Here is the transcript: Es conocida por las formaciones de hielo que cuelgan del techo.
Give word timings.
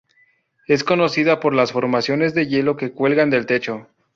Es 0.67 0.83
conocida 0.83 1.39
por 1.39 1.53
las 1.53 1.73
formaciones 1.73 2.33
de 2.33 2.47
hielo 2.47 2.75
que 2.75 2.91
cuelgan 2.91 3.29
del 3.29 3.45
techo. 3.45 3.85